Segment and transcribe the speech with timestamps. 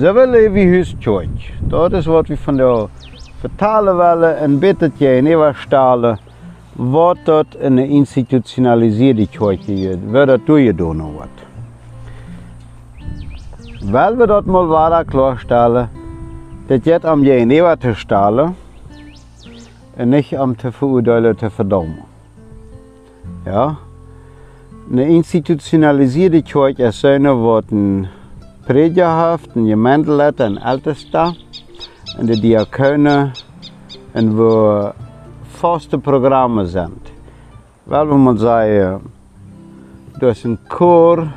[0.00, 1.40] Ze willen wie huis tjoint.
[1.60, 2.86] Dat is wat we van de
[3.38, 6.18] vertalen willen en bitte je in eeuwig stalen.
[6.72, 9.26] Wat dat een institutionaliseerde
[9.66, 9.96] is.
[10.10, 11.28] Wat dat doe je doen wat.
[13.90, 15.90] Weil wir dort mal weiter klarstellen,
[16.66, 18.56] dat jetzt am je in eeuwig te stalen
[19.96, 22.04] en niet om te veroordelen te verdammen.
[23.44, 23.76] Ja?
[24.90, 27.64] Een institutionaliseerde tjoint is een wat
[28.70, 31.34] een Predigerhaft, ein Gemeindelet, ein Ältester
[32.18, 33.32] und die Diakone
[34.14, 34.92] und wo
[35.60, 37.00] faste Programme sind.
[37.86, 39.02] Weil wenn man sagt,
[40.20, 41.28] du hast einen Chor,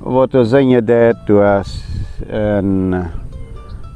[0.00, 1.82] wo du singen det, du hast
[2.30, 3.10] ein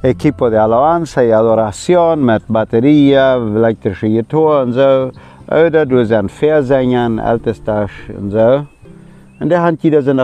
[0.03, 5.11] Equipo de Alabanza y Adoración mit Batterie, elektrische Gitarre und so.
[5.51, 7.89] Oder du hast einen Versänger, ein Ältester
[8.19, 8.67] und so.
[9.41, 10.23] Und der hat jeder seine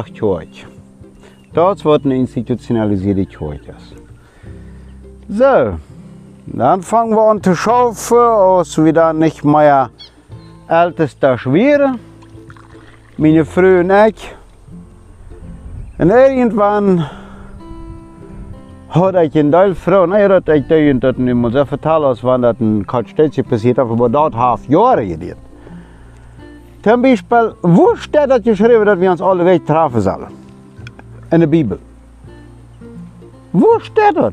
[1.54, 1.66] Kirche.
[1.66, 3.74] Dat wordt een institutionaliseerde Kirche.
[5.28, 5.78] So,
[6.46, 9.90] dann fangen wir an zu schaufeln, als wir dann nicht mehr
[10.68, 11.94] ältester schwere.
[13.16, 14.36] Meine und ich.
[15.98, 17.06] Und irgendwann
[18.88, 22.20] hat ich een Teil Frau, nee, dat ik tegen dat niet moet zo vertellen als
[22.20, 25.36] wanneer dat een Katstetje passiert aber dat half Jahre gedient.
[26.82, 30.43] Zum Beispiel, wo steht dat geschrieben, dass wir uns alle weg treffen sollen?
[31.34, 31.78] In de Bibel.
[33.50, 34.32] Wo steht das?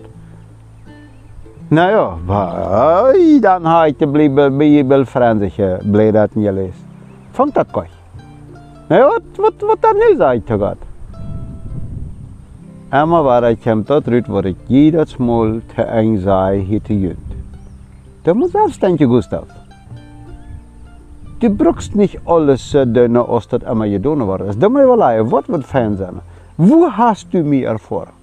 [1.67, 6.73] Nou ja, dan heb ik de Bibel, Bibel Franse blädert gelezen.
[7.31, 7.87] Vond dat kooi.
[8.87, 10.77] Nou wat, wat, wat dan nu zei te God?
[12.89, 16.99] Emma waar ik hem tot uit waar ik jedes Mal te eng zei hier te
[16.99, 17.33] jünd.
[18.21, 19.43] Da muss selbst denken, Gustav.
[21.39, 24.59] Du brauchst nicht alles so dünn, als das immer getan worden.
[24.59, 26.21] Da muss ich mal was wird fein sein.
[26.63, 28.13] Wo hast du mich erfahren?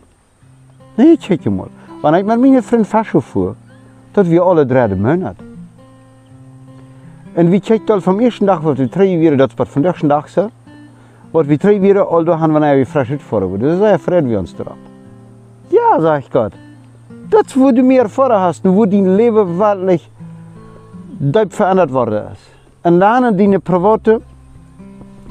[0.97, 1.71] Nee, check je mal.
[2.03, 2.87] Wanneer ik met mijn vriend
[3.25, 3.55] voer,
[4.13, 5.35] dat we alle drie Monat.
[7.33, 9.89] En wie checkt al vom ersten Tag, wat we drie weer, dat is van de
[9.89, 10.51] eerste dag zo,
[11.31, 13.59] wat we drie weer al doorgaan wanneer we frisch uitvoeren.
[13.59, 14.77] Dus daar vreden we ons erop.
[15.69, 16.33] Ja, zeg ik.
[17.29, 20.11] Dat is wo du mir erfahren hast und wo dein Leben wirklich
[21.19, 22.43] deutlich verändert worden ist.
[22.83, 24.21] En dan deine private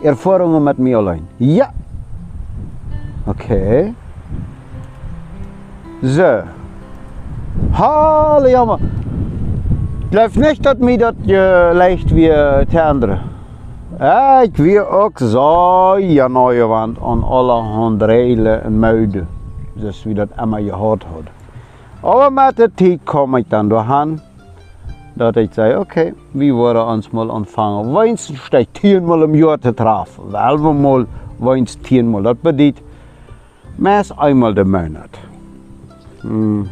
[0.01, 1.28] Erfahrungen mit mir allein.
[1.38, 1.72] Ja,
[3.28, 3.94] Okay.
[6.04, 6.44] So.
[7.72, 8.80] Halle jammer.
[10.00, 13.18] Het blijft niet dat mij dat je leicht wie de andere.
[14.44, 19.28] Ik wie ook zo ja nieuwe wand aan alle handreilen en muiden.
[19.74, 21.28] Dus wie dat immer gehad had.
[22.02, 24.20] Aber met de tijd kom ik dan doorheen.
[25.14, 27.94] Dat ik zei, oké, okay, we worden ons mal ontvangen.
[27.94, 30.32] Weinst steigt tienmal im Jahr te treffen.
[30.32, 31.06] Wel we mal,
[31.38, 32.22] weinst tienmal.
[32.22, 32.86] Dat betekent
[33.78, 35.18] Meest eenmaal de maand.
[36.22, 36.68] Hmm.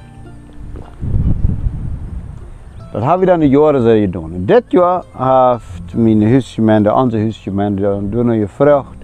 [2.91, 4.31] Dat hebben we dan de jaren zo gedaan.
[4.35, 8.95] Dit jaar heeft mijn huisgemeente, onze huisgemeente, doen je gevraagd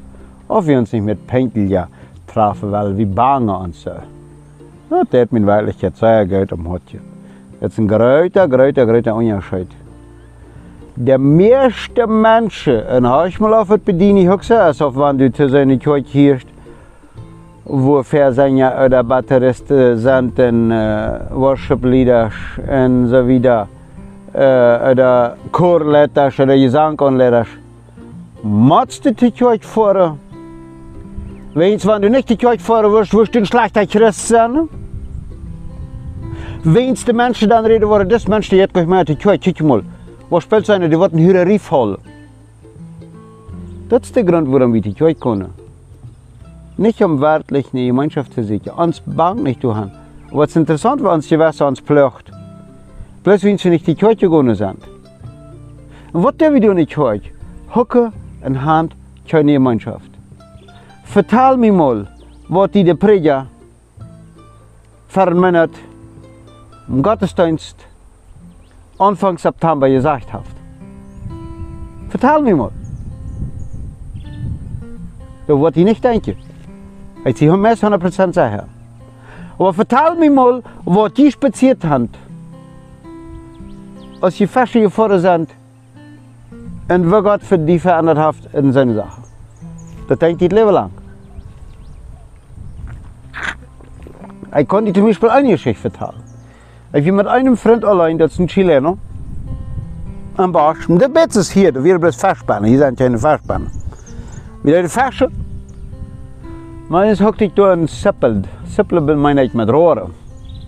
[0.45, 1.87] of we ons niet met Penkelja
[2.25, 3.91] treffen, weil we bangen und so.
[4.87, 6.97] Dat deed mijn werkelijkheid zeer goed om hotje.
[7.59, 9.71] Het is een grote, grote, grote onderscheid.
[10.93, 15.29] De meeste mensen, en als je mal auf het bedienen, ich gesagt, als wenn du
[15.33, 16.47] zu seiner Kirche hierst,
[17.73, 23.67] wo Versänger oder Batteristen sind, und, äh, Worship Leaders und so weiter,
[24.33, 27.45] äh, oder Chorleiter oder Gesangleiter.
[28.43, 30.17] Machst du die Kirche vor?
[31.53, 34.67] Wenn du nicht die Kirche vor wirst, wirst du ein schlechter Christ sein.
[36.63, 39.83] Wenn die Menschen dann reden, worden, das Mensch, die jetzt mehr die Kirche, guck mal,
[40.29, 41.97] was spielt seine, die wird einen Rief holen.
[43.87, 45.60] Das ist der Grund, warum wir die Kirche können.
[46.77, 48.75] Nicht um eine Gemeinschaft zu sichern.
[48.75, 49.91] Uns bang nicht zu haben.
[50.31, 52.31] Was interessant war, uns die Wasser uns plöcht.
[53.23, 54.79] Bloß wenn sie nicht die Kirche gegangen sind.
[56.13, 57.29] Und was der wir nicht heute?
[57.75, 58.11] Hocke
[58.43, 58.95] und Hand,
[59.27, 60.09] keine Gemeinschaft.
[61.03, 62.07] Vertel mir mal,
[62.47, 63.47] was die Prediger
[65.07, 65.71] vermindert
[66.87, 67.75] im Gottesdienst
[68.97, 70.45] Anfang September gesagt hat.
[72.09, 72.71] Vertel mir mal.
[75.47, 76.03] Da wollte ich nicht
[77.23, 77.27] denken.
[77.27, 78.67] Ich zie hem 100% zeggen.
[79.57, 82.09] Aber vertel mir mal, was die spaziert haben.
[84.21, 85.49] Als je fest gefahren sind
[86.89, 89.21] und was Gott für die verändert hat in seine Sache.
[90.07, 90.91] Das denkt ich Leben lang.
[94.57, 96.21] Ich konnte zum Beispiel eine Geschichte vertellen.
[96.93, 98.97] Ich bin mit einem Freund allein, das ist ein Chilener,
[100.35, 100.89] am Barsch.
[100.89, 102.69] Und der Bett ist hier, da wird bloß Verspannen.
[102.69, 103.71] Hier sind keine Verspannen.
[104.63, 105.31] Wieder die Fasche
[106.91, 108.39] Maar eens hockte ik door een sippel.
[108.67, 110.07] Sippelen ben mijn ik met roeren.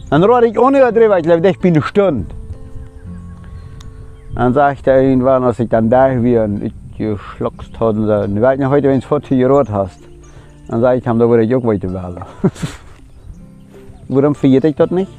[0.09, 2.31] En roer ik onüberdreven, ik leef dicht binnen een stund.
[4.33, 8.41] Dann sagte er irgendwann, als ich dann da wieder und ich geschluckt hatte, und ich
[8.41, 9.99] weiß nicht heute, wenn du 40 gerot hast.
[10.69, 12.23] Dann sage ich da würde ich auch weiter wählen.
[14.07, 15.11] Warum verjährt ich das nicht?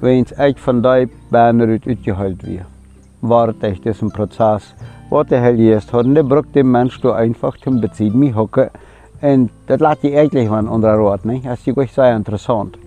[0.00, 2.64] Wenn echt von der Banner ausgeheult wird.
[3.22, 4.74] Warte ich diesen Prozess.
[5.10, 8.36] Was der Hell jetzt hat, und der braucht dem Mensch da einfach zum Beziehen mich
[8.36, 8.70] hocken.
[9.20, 11.44] Das lässt die eigentlich mal unter Rot, nicht?
[11.44, 12.78] Das ist wirklich sehr interessant.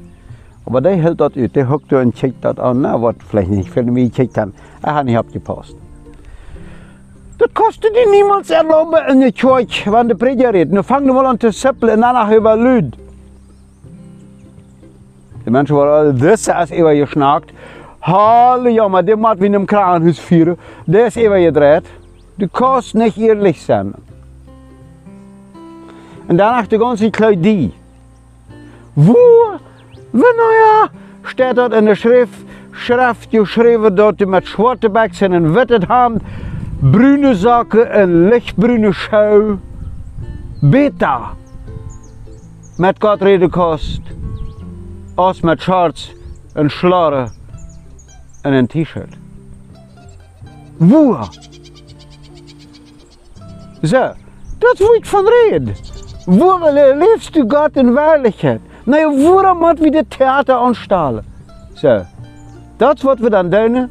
[0.65, 3.83] Aber der das aus, der hockt und checkt das an, na, was vielleicht nicht für
[3.83, 4.53] mich checkt haben.
[4.81, 5.75] Er hat nicht abgepasst.
[7.37, 10.75] Das kostet dir niemals erlauben in der Kirche, wenn der Prediger redet.
[10.75, 12.95] Dann fangen wir mal an zu sippeln und danach über Lüd.
[15.45, 17.51] Die Menschen waren alle das als immer geschnackt.
[18.01, 21.83] Halleluja, maar die maat wie in einem Krankenhaus führen, der ist immer gedreht.
[22.37, 23.93] Du kannst nicht ehrlich sein.
[26.31, 27.73] Und danach die ganze Kleidie.
[28.95, 29.17] Wo,
[30.13, 30.89] wenn ja,
[31.23, 36.21] steht dort in der Schrift, Schrift geschrieben dort mit schwarze Bäckchen und witte Hand,
[36.81, 39.57] brune Socken en lichtbrune Schau.
[40.61, 41.35] Beta.
[42.77, 44.01] Met Gott reden kost.
[45.15, 46.13] Als met Shorts,
[46.53, 47.27] een Schlare
[48.41, 49.17] en een T-shirt.
[50.77, 51.17] Woe.
[53.81, 54.11] Zo,
[54.59, 55.90] dat ik van reden.
[56.25, 58.61] Woe leefst du Gott in Waardigheid?
[58.85, 61.23] Nee, waarom moet we dit theater aanstalen?
[61.73, 62.01] Zo,
[62.77, 63.89] dat is wat we dan doen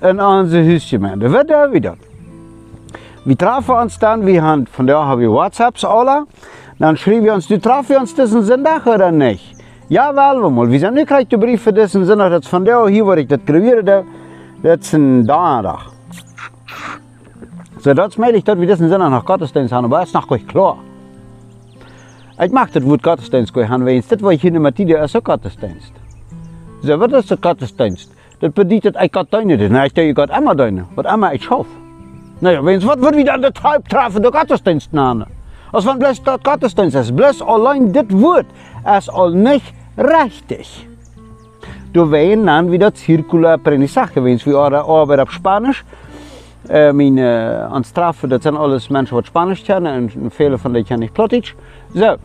[0.00, 1.28] in onze huisgemeente.
[1.28, 1.96] Wat doen we dat?
[3.24, 6.26] Wir trafen uns dann, wir haben, von da haben wir WhatsApps alle.
[6.78, 9.56] Dann schrieben wir uns, du trafen wir uns diesen Sonntag oder nicht?
[9.88, 10.70] Ja, wir mal.
[10.70, 13.40] Wir sind nicht gleich der Brief für diesen Sonntag, das von da hier, ich das
[13.44, 14.04] graviert habe,
[14.62, 15.92] das ist ein Donnerstag.
[17.78, 20.26] So, das meine ich, dass wir diesen Sonntag nach Gottesdienst haben, aber das ist noch
[20.26, 20.78] gleich klar.
[22.40, 25.16] Ich mag das Wort Gottesdienst gleich haben, weil das, was ich hier nicht mehr ist
[25.16, 25.92] auch Gottesdienst.
[26.80, 28.10] So, was ist der Gottesdienst?
[28.40, 31.66] Das bedeutet, ich Gott deine, na, ich tue Gott immer deine, was immer ich schaffe.
[32.40, 35.26] Nou ja, wat wordt wieder an der Treib treffen, der Gottesdienst namen?
[35.72, 38.46] Als van bloß dat Gottesdienst ist, bloß allein dit Wort
[38.98, 40.88] ist all nicht richtig.
[41.92, 45.84] Du wehen dann wieder zirkular Aprendizaje, wenn wir Arbeit auf Spanisch,
[46.68, 50.86] äh, meine äh, Anstrafe, das sind alles Menschen, die Spanisch kennen, und viele von denen
[50.86, 51.54] kenne ich Plottisch.
[51.94, 52.16] So,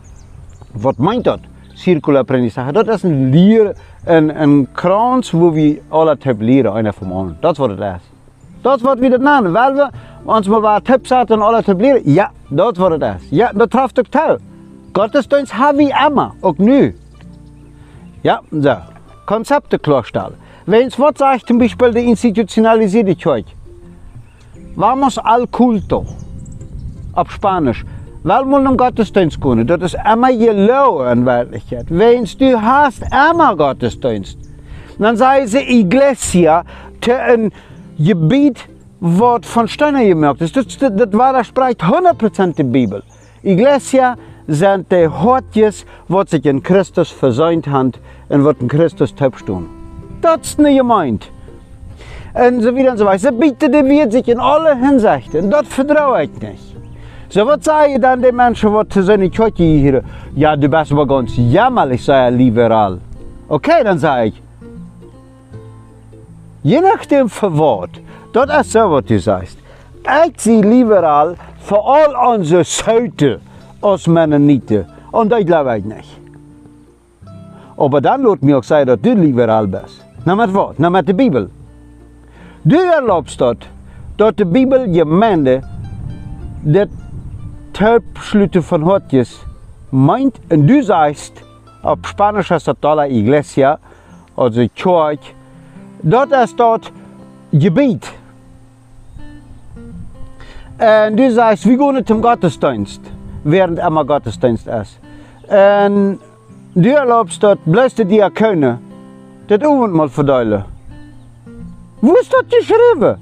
[0.74, 1.40] was meint das?
[1.76, 3.74] Circular Aprendizaje, das ist ein Lehr,
[4.06, 7.38] ein, ein Kranz, wo wir alle Typen leren, einer vom anderen.
[7.40, 8.18] Das ist was das ist.
[8.62, 9.52] Dat wordt weer het naam.
[9.52, 9.88] Wel we
[10.24, 12.02] ons maar wat tips uit en alle te leren.
[12.04, 13.28] Ja, dat wordt het is.
[13.30, 14.38] Ja, dat treft ook toe.
[14.92, 16.96] Gottesdienst hebben we immer, ook nu.
[18.20, 18.76] Ja, so.
[19.24, 20.34] Konzepte klarstellen.
[20.64, 23.57] Wenn es was sagt, zum Beispiel die institutionalisierte Kirche.
[24.78, 26.04] Vamos al culto.
[27.14, 27.84] Auf Spanisch.
[28.22, 29.66] Wel moet een Gottesdienst kunnen.
[29.66, 31.84] Dat is immer geloven in Wirklichkeit.
[31.88, 34.38] Wenn du hast immer Gottesdienst,
[34.98, 36.64] dann sei sie Iglesia
[37.00, 37.52] te een
[37.98, 40.54] gebied wat van Steiner gemerkt ist.
[40.54, 43.02] Das, das, das war, das spricht 100% die Bibel.
[43.42, 44.16] Iglesia
[44.46, 47.92] sind die Hortjes, was sich in Christus versäumt haben
[48.28, 49.66] und was in Christus tun.
[50.20, 51.32] Das ist nicht gemeint.
[52.34, 53.18] Und so wieder und so weiter.
[53.18, 55.50] Sie bietet die wird sich in alle Hinsichten.
[55.50, 56.76] Das vertraue ich nicht.
[57.30, 60.02] So, was sage ich dann den Menschen, die zu seiner Kirche hier?
[60.34, 62.98] Ja, du bist aber ganz jämmerlich, sei liberal.
[63.48, 64.42] Okay, dann sage ich,
[66.62, 67.90] Je nachdem für was,
[68.32, 69.58] das ist so, was du sagst.
[70.26, 73.40] Ich sehe liberal für all unsere Seite
[73.80, 74.84] als Mennoniten.
[75.12, 76.20] Und das glaube ich nicht.
[77.76, 80.04] Aber dann lässt mir auch sagen, dass du liberal bist.
[80.24, 80.74] Na mit was?
[80.78, 81.48] Na mit der Bibel.
[82.64, 83.56] Du erlaubst das,
[84.16, 85.62] dass die Bibel Gemeinde
[86.64, 86.88] das
[87.72, 89.38] Taubschlüte von Hortjes
[89.92, 91.34] meint und du sagst,
[91.82, 93.78] auf Spanisch heißt das la Iglesia,
[94.36, 95.34] also Church,
[96.02, 96.90] dat is dat
[97.52, 98.04] gebied.
[100.78, 103.00] En du sagst, wir gehen zum Gottesdienst,
[103.44, 104.98] während immer Gottesdienst ist.
[105.48, 106.18] Und
[106.74, 108.78] du erlaubst dort, die Diakone,
[109.46, 110.64] das Abendmahl verteilen.
[112.00, 113.16] Wo ist das geschrieben?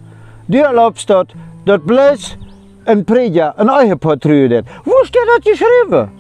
[0.48, 2.36] Du erlaubst dort, dass bloß
[2.84, 6.10] ein Prediger ein Ehepaar Wo steht das geschrieben?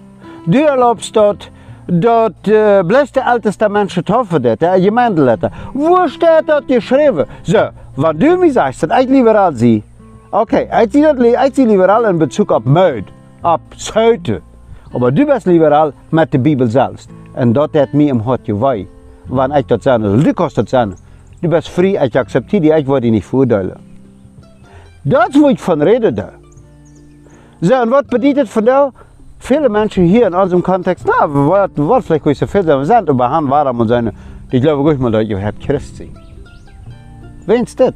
[0.46, 1.50] Du erlaubst dort,
[1.86, 5.50] dat uh, bloß der älteste Mensch getroffen hat, der Gemeindeleiter.
[5.74, 7.26] Wo steht das geschrieben?
[7.44, 9.82] So, was du mir sagst, dass ich liberal sie.
[10.30, 13.04] Okay, ich sehe liberal in Bezug auf Möd,
[13.42, 13.60] auf
[13.94, 14.40] heute.
[14.92, 17.10] Aber du bist liberal mit der Bibel selbst.
[17.34, 18.86] Und das hat mir im Hort gewei.
[19.28, 20.94] Wann ich das sage, also du kannst das sagen.
[21.46, 23.76] Du bist frei, ich akzeptiere dich, ich wollte dich nicht verurteilen.
[25.04, 26.32] Das, wo ich von rede da.
[27.60, 28.90] So, und was bedeutet von da?
[29.38, 31.46] viele Menschen hier in unserem Kontext, na, wir
[31.88, 34.10] wollen vielleicht nicht so viel sind, aber haben warum und sagen,
[34.50, 36.16] die glauben ruhig mal, dass ihr habt Christ sein.
[37.46, 37.94] Wen ist das?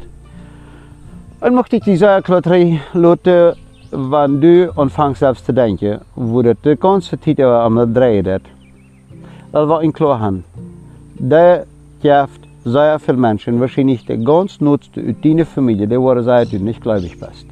[1.40, 3.56] Und möchte ich diese Klotterie lassen,
[3.90, 8.46] wenn du anfängst selbst zu denken, wo das die ganze Zeit am Drehen ist.
[9.50, 10.44] Das war in Klarhand.
[11.18, 11.66] Der
[12.00, 16.58] gibt sehr viele Menschen, wahrscheinlich der ganz Nutzte in deiner Familie, die waren sehr, du
[16.58, 17.46] nicht gläubig bist.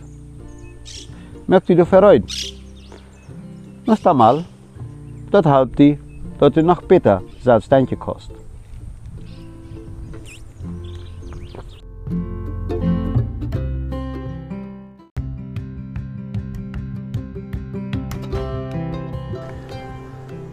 [1.47, 2.27] Möchte ich dafür reden?
[3.87, 4.45] Das mal,
[5.31, 5.99] das hält die,
[6.39, 8.31] dass du noch besser selbst denken kannst.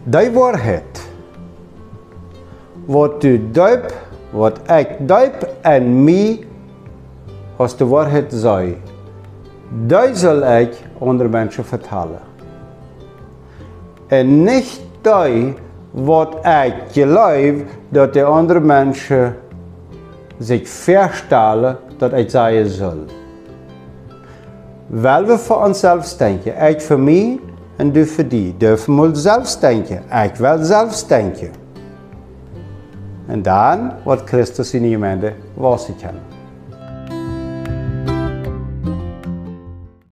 [0.06, 0.84] Die Wahrheit,
[2.86, 3.92] wat du duip,
[4.30, 6.46] wat ik duip en mij
[7.56, 8.76] als de waarheid zei,
[9.86, 12.20] die zal ik andere mensen vertellen.
[14.06, 15.54] En niet die
[15.90, 17.54] wat ik geloof
[17.88, 19.36] dat de andere mensen
[20.38, 22.96] zich verstellen dat ik zeggen zal.
[24.86, 27.40] Wel we voor onszelf denken, ik voor mij
[27.76, 28.54] en du voor die.
[28.58, 31.50] Dürfen we zelf denken, ik wil zelf denken.
[33.26, 36.35] En dan wordt Christus in je Gemeinde wassen können.